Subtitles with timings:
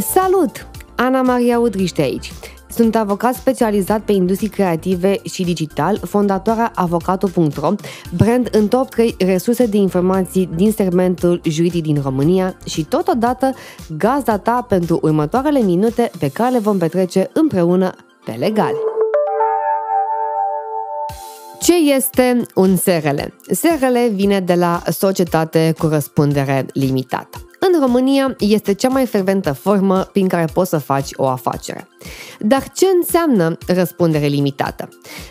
[0.00, 0.66] Salut!
[0.96, 2.32] Ana Maria Udriște aici.
[2.70, 7.74] Sunt avocat specializat pe industrii creative și digital, fondatoarea avocato.ro,
[8.16, 13.54] brand în top 3 resurse de informații din segmentul juridic din România și totodată
[13.96, 17.94] gazda ta pentru următoarele minute pe care le vom petrece împreună
[18.24, 18.72] pe legal.
[21.60, 23.18] Ce este un SRL?
[23.50, 27.47] SRL vine de la Societate cu Răspundere Limitată.
[27.78, 31.88] În România este cea mai frecventă formă prin care poți să faci o afacere.
[32.38, 34.88] Dar ce înseamnă răspundere limitată?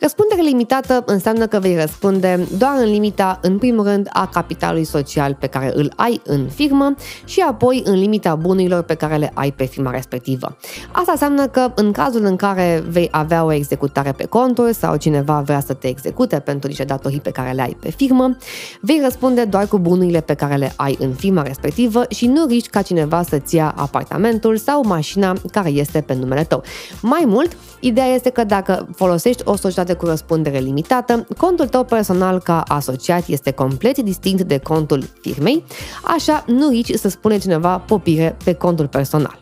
[0.00, 5.36] Răspundere limitată înseamnă că vei răspunde doar în limita, în primul rând, a capitalului social
[5.40, 9.52] pe care îl ai în firmă și apoi în limita bunurilor pe care le ai
[9.52, 10.56] pe firma respectivă.
[10.92, 15.40] Asta înseamnă că în cazul în care vei avea o executare pe conturi sau cineva
[15.40, 18.36] vrea să te execute pentru niște datorii pe care le ai pe firmă,
[18.80, 22.68] vei răspunde doar cu bunurile pe care le ai în firma respectivă și nu riști
[22.68, 26.62] ca cineva să-ți ia apartamentul sau mașina care este pe numele tău.
[27.02, 32.38] Mai mult, ideea este că dacă folosești o societate cu răspundere limitată, contul tău personal
[32.38, 35.64] ca asociat este complet distinct de contul firmei,
[36.02, 39.40] așa nu rici să spune cineva popire pe contul personal.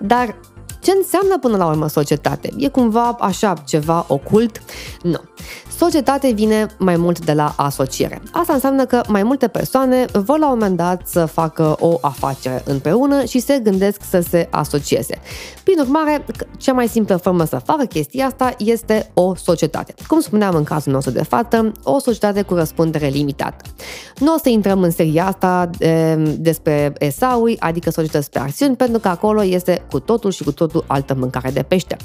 [0.00, 0.36] Dar
[0.82, 2.50] ce înseamnă până la urmă societate?
[2.56, 4.62] E cumva așa ceva ocult?
[5.02, 5.20] Nu.
[5.78, 8.22] Societate vine mai mult de la asociere.
[8.32, 12.62] Asta înseamnă că mai multe persoane vor la un moment dat să facă o afacere
[12.66, 15.20] împreună și se gândesc să se asocieze.
[15.64, 16.24] Prin urmare,
[16.56, 19.94] cea mai simplă formă să facă chestia asta este o societate.
[20.06, 23.64] Cum spuneam în cazul nostru de față, o societate cu răspundere limitată.
[24.18, 29.00] Nu o să intrăm în seria asta de, despre SA-uri, adică societăți pe acțiuni, pentru
[29.00, 31.96] că acolo este cu totul și cu totul altă mâncare de pește.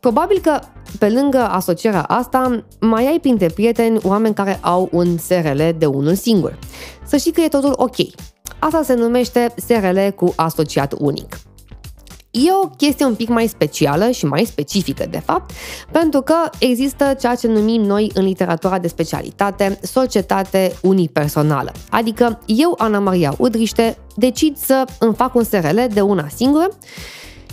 [0.00, 0.58] Probabil că
[0.98, 6.14] pe lângă asocierea asta, mai ai printre prieteni oameni care au un SRL de unul
[6.14, 6.58] singur.
[7.06, 7.96] Să știi că e totul ok.
[8.58, 11.38] Asta se numește SRL cu asociat unic.
[12.30, 15.50] E o chestie un pic mai specială și mai specifică, de fapt,
[15.90, 21.72] pentru că există ceea ce numim noi în literatura de specialitate societate unipersonală.
[21.90, 26.68] Adică eu, Ana Maria Udriște, decid să îmi fac un SRL de una singură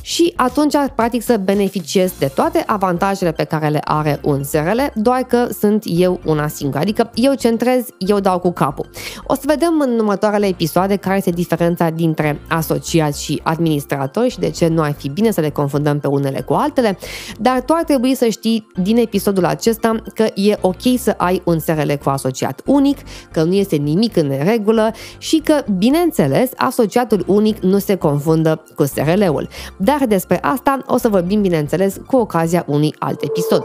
[0.08, 5.22] și atunci practic să beneficiez de toate avantajele pe care le are un SRL, doar
[5.22, 8.90] că sunt eu una singură, adică eu centrez, eu dau cu capul.
[9.24, 14.50] O să vedem în următoarele episoade care este diferența dintre asociați și administratori și de
[14.50, 16.98] ce nu ar fi bine să le confundăm pe unele cu altele,
[17.40, 21.60] dar tu ar trebui să știi din episodul acesta că e ok să ai un
[21.60, 22.98] SRL cu asociat unic,
[23.32, 28.84] că nu este nimic în regulă și că, bineînțeles, asociatul unic nu se confundă cu
[28.86, 29.48] SRL-ul.
[29.78, 33.64] Dar dar despre asta o să vorbim, bineînțeles, cu ocazia unui alt episod.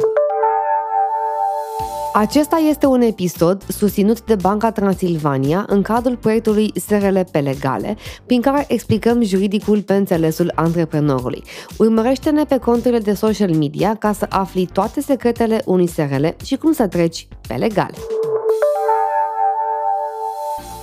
[2.12, 8.40] Acesta este un episod susținut de Banca Transilvania în cadrul proiectului SRL pe legale, prin
[8.40, 11.42] care explicăm juridicul pe înțelesul antreprenorului.
[11.78, 16.72] Urmărește-ne pe conturile de social media ca să afli toate secretele unui SRL și cum
[16.72, 17.96] să treci pe legale.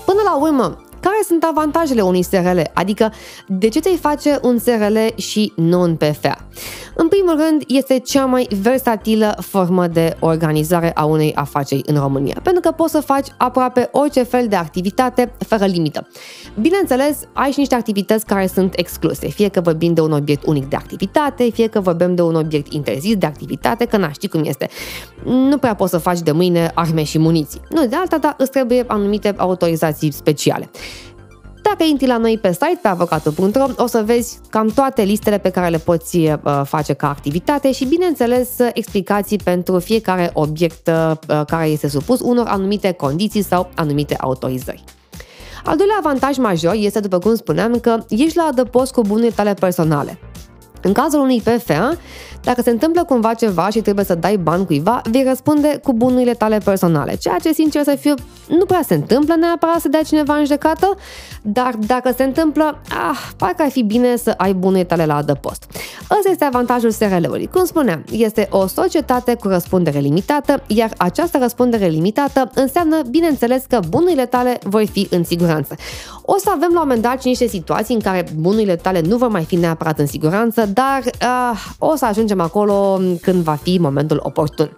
[0.06, 2.60] Până la urmă, care sunt avantajele unui SRL?
[2.74, 3.14] Adică,
[3.48, 6.48] de ce ți-ai face un SRL și nu un PFA?
[6.96, 12.40] În primul rând, este cea mai versatilă formă de organizare a unei afaceri în România,
[12.44, 16.08] pentru că poți să faci aproape orice fel de activitate fără limită.
[16.62, 20.66] Bineînțeles, ai și niște activități care sunt excluse, fie că vorbim de un obiect unic
[20.70, 24.44] de activitate, fie că vorbim de un obiect interzis de activitate, că n știi cum
[24.44, 24.70] este.
[25.24, 27.62] Nu prea poți să faci de mâine arme și muniții.
[27.70, 30.70] Nu, de alta, dar îți trebuie anumite autorizații speciale.
[31.62, 35.50] Dacă intri la noi pe site, pe avocatul.ro, o să vezi cam toate listele pe
[35.50, 41.68] care le poți uh, face ca activitate și, bineînțeles, explicații pentru fiecare obiect uh, care
[41.68, 44.84] este supus unor anumite condiții sau anumite autorizări.
[45.64, 49.54] Al doilea avantaj major este, după cum spuneam, că ești la adăpost cu bunurile tale
[49.54, 50.20] personale.
[50.82, 51.98] În cazul unui PFA,
[52.44, 56.34] dacă se întâmplă cumva ceva și trebuie să dai bani cuiva, vei răspunde cu bunurile
[56.34, 58.14] tale personale, ceea ce, sincer să fiu,
[58.48, 60.96] nu prea se întâmplă neapărat să dea cineva în judecată,
[61.42, 65.64] dar dacă se întâmplă, ah, parcă ar fi bine să ai bunurile tale la adăpost.
[66.18, 67.50] Ăsta este avantajul SRL-ului.
[67.54, 73.80] Cum spuneam, este o societate cu răspundere limitată, iar această răspundere limitată înseamnă, bineînțeles, că
[73.90, 75.76] bunurile tale vor fi în siguranță.
[76.32, 79.18] O să avem la un moment dat și niște situații în care bunurile tale nu
[79.18, 83.78] vor mai fi neapărat în siguranță, dar uh, o să ajungem acolo când va fi
[83.78, 84.78] momentul oportun.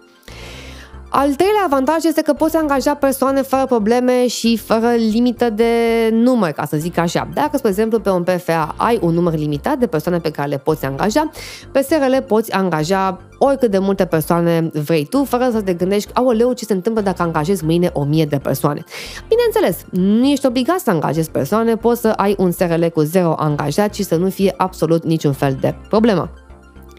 [1.14, 5.64] Al treilea avantaj este că poți angaja persoane fără probleme și fără limită de
[6.12, 7.28] număr, ca să zic așa.
[7.34, 10.58] Dacă, spre exemplu, pe un PFA ai un număr limitat de persoane pe care le
[10.58, 11.30] poți angaja,
[11.72, 16.52] pe SRL poți angaja oricât de multe persoane vrei tu, fără să te gândești, aoleu,
[16.52, 18.84] ce se întâmplă dacă angajezi mâine o mie de persoane.
[19.28, 23.94] Bineînțeles, nu ești obligat să angajezi persoane, poți să ai un SRL cu zero angajat
[23.94, 26.30] și să nu fie absolut niciun fel de problemă.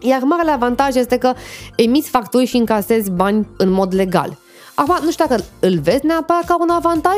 [0.06, 1.32] Iar marele avantaj este că
[1.76, 4.36] emiți facturi și încasezi bani în mod legal.
[4.74, 7.16] Acum, nu știu dacă îl vezi neapărat ca un avantaj,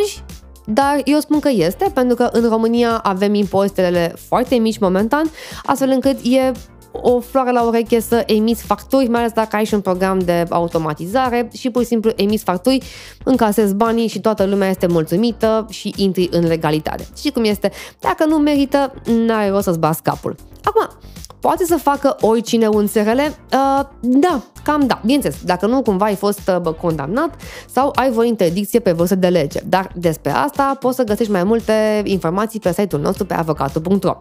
[0.65, 5.31] dar eu spun că este, pentru că în România avem impozitele foarte mici momentan,
[5.65, 6.53] astfel încât e
[6.93, 10.44] o floare la ureche să emiți facturi, mai ales dacă ai și un program de
[10.50, 12.85] automatizare și pur și simplu emiți facturi,
[13.25, 17.06] încasezi banii și toată lumea este mulțumită și intri în legalitate.
[17.21, 17.71] Și cum este?
[18.00, 18.94] Dacă nu merită,
[19.27, 20.37] n-ai rost să-ți bați capul.
[20.65, 20.88] Acum,
[21.41, 23.19] Poate să facă oricine un SRL?
[23.19, 25.00] Uh, da, cam da.
[25.03, 27.35] Bineînțeles, dacă nu cumva ai fost uh, condamnat
[27.73, 29.61] sau ai o interdicție pe vârstă de lege.
[29.69, 34.17] Dar despre asta poți să găsești mai multe informații pe site-ul nostru pe avocatul.ro.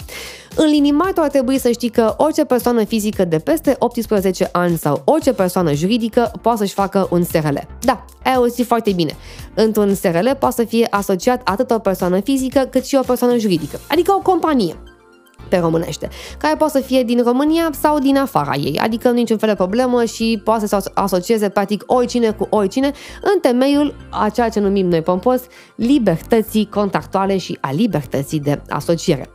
[0.55, 4.49] În linii mari, tu ar trebui să știi că orice persoană fizică de peste 18
[4.51, 7.57] ani sau orice persoană juridică poate să-și facă un SRL.
[7.79, 9.15] Da, ai auzit foarte bine.
[9.53, 13.79] Într-un SRL poate să fie asociat atât o persoană fizică cât și o persoană juridică,
[13.87, 14.75] adică o companie
[15.49, 19.49] pe românește, care poate să fie din România sau din afara ei, adică niciun fel
[19.49, 24.49] de problemă și poate să se asocieze practic oricine cu oricine în temeiul a ceea
[24.49, 25.41] ce numim noi pompos
[25.75, 29.29] libertății contractuale și a libertății de asociere.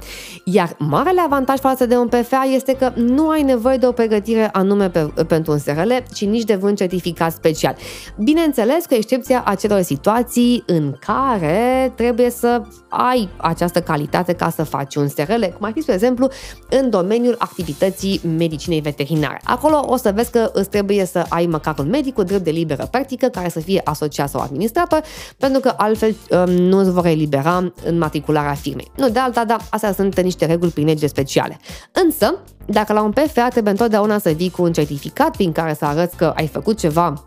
[0.44, 4.48] Iar marele avantaj față de un PFA este că nu ai nevoie de o pregătire
[4.52, 7.76] anume pe, pentru un SRL, ci nici de un certificat special.
[8.18, 14.94] Bineînțeles, cu excepția acelor situații în care trebuie să ai această calitate ca să faci
[14.94, 16.28] un SRL, cum ar fi, spre exemplu,
[16.70, 19.40] în domeniul activității medicinei veterinare.
[19.44, 22.50] Acolo o să vezi că îți trebuie să ai măcar un medic cu drept de
[22.50, 25.02] liberă practică care să fie asociat sau administrator,
[25.38, 28.90] pentru că altfel um, nu îți vor elibera în matricularea firmei.
[28.96, 31.58] Nu de alta, dar astea sunt niște reguli prin lege speciale.
[31.92, 32.34] Însă,
[32.66, 36.16] dacă la un PFA trebuie întotdeauna să vii cu un certificat prin care să arăți
[36.16, 37.24] că ai făcut ceva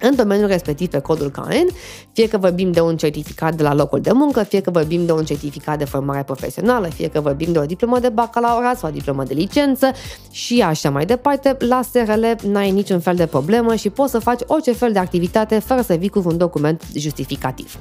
[0.00, 1.66] în domeniul respectiv pe codul KN,
[2.12, 5.12] fie că vorbim de un certificat de la locul de muncă, fie că vorbim de
[5.12, 8.92] un certificat de formare profesională, fie că vorbim de o diplomă de bacalaureat sau o
[8.92, 9.90] diplomă de licență
[10.30, 14.40] și așa mai departe, la SRL n-ai niciun fel de problemă și poți să faci
[14.46, 17.76] orice fel de activitate fără să vii cu un document justificativ.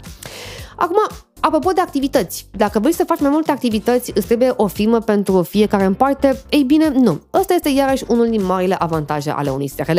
[0.75, 4.99] Acum, Apropo de activități, dacă vrei să faci mai multe activități, îți trebuie o firmă
[4.99, 6.41] pentru fiecare în parte?
[6.49, 7.21] Ei bine, nu.
[7.33, 9.97] Ăsta este iarăși unul din marile avantaje ale unui SRL.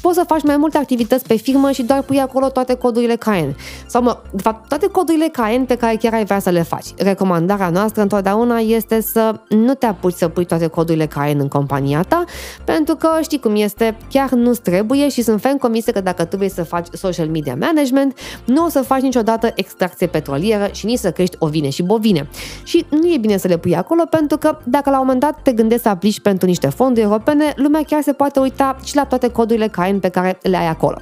[0.00, 3.56] Poți să faci mai multe activități pe firmă și doar pui acolo toate codurile KN.
[3.86, 6.86] Sau, mă, de fapt, toate codurile KN pe care chiar ai vrea să le faci.
[6.96, 12.02] Recomandarea noastră întotdeauna este să nu te apuci să pui toate codurile KN în compania
[12.02, 12.24] ta,
[12.64, 16.36] pentru că știi cum este, chiar nu trebuie și sunt ferm convinsă că dacă tu
[16.36, 20.98] vrei să faci social media management, nu o să faci niciodată extracție petrolieră și nici
[20.98, 22.28] să crești ovine și bovine.
[22.64, 25.42] Și nu e bine să le pui acolo pentru că dacă la un moment dat
[25.42, 29.04] te gândești să aplici pentru niște fonduri europene, lumea chiar se poate uita și la
[29.04, 30.96] toate codurile CAIN pe care le ai acolo.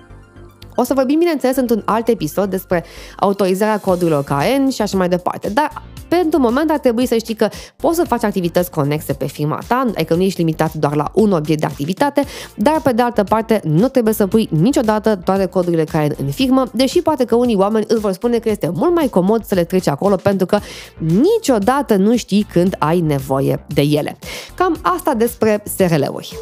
[0.74, 2.84] O să vorbim, bineînțeles, într-un alt episod despre
[3.16, 5.82] autorizarea codurilor KN și așa mai departe, dar
[6.18, 9.84] pentru moment ar trebui să știi că poți să faci activități conexe pe firma ta,
[9.94, 12.24] adică nu ești limitat doar la un obiect de activitate,
[12.54, 16.64] dar pe de altă parte nu trebuie să pui niciodată toate codurile care în firmă,
[16.72, 19.64] deși poate că unii oameni îți vor spune că este mult mai comod să le
[19.64, 20.58] treci acolo pentru că
[20.98, 24.18] niciodată nu știi când ai nevoie de ele.
[24.54, 26.34] Cam asta despre SRL-uri.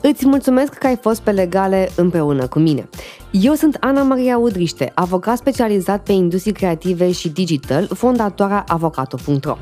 [0.00, 2.88] Îți mulțumesc că ai fost pe legale împreună cu mine.
[3.42, 9.56] Eu sunt Ana Maria Udriște, avocat specializat pe industrie creative și digital, fondatoarea avocato.ro.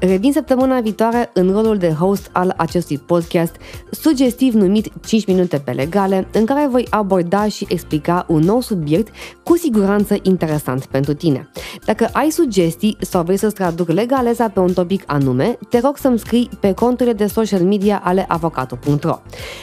[0.00, 3.56] Revin săptămâna viitoare în rolul de host al acestui podcast,
[3.90, 9.14] sugestiv numit 5 minute pe legale, în care voi aborda și explica un nou subiect
[9.42, 11.50] cu siguranță interesant pentru tine.
[11.84, 16.18] Dacă ai sugestii sau vrei să-ți traduc legaleza pe un topic anume, te rog să-mi
[16.18, 19.18] scrii pe conturile de social media ale avocato.ro.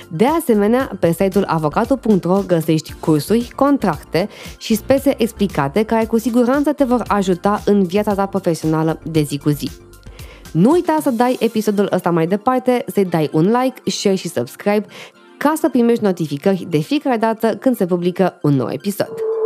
[0.09, 6.83] De asemenea, pe site-ul avocato.ro găsești cursuri, contracte și spețe explicate care cu siguranță te
[6.83, 9.69] vor ajuta în viața ta profesională de zi cu zi.
[10.51, 14.85] Nu uita să dai episodul ăsta mai departe, să-i dai un like, share și subscribe
[15.37, 19.36] ca să primești notificări de fiecare dată când se publică un nou episod.